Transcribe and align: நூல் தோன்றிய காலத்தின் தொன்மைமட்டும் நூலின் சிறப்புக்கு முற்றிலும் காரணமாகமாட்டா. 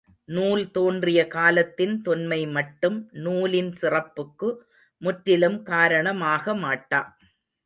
நூல் 0.29 0.71
தோன்றிய 0.71 1.19
காலத்தின் 1.27 1.93
தொன்மைமட்டும் 2.05 2.97
நூலின் 3.19 3.71
சிறப்புக்கு 3.81 4.49
முற்றிலும் 5.01 5.59
காரணமாகமாட்டா. 5.65 7.01